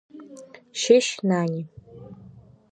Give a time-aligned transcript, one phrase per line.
[0.79, 1.61] Шьышь нани.